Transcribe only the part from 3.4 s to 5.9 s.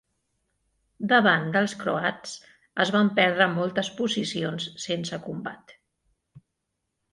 moltes posicions sense combat.